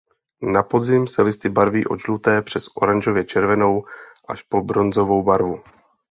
[0.41, 3.83] Na podzim se listy barví od žluté přes oranžově červenou
[4.27, 5.59] až po bronzovou barvu.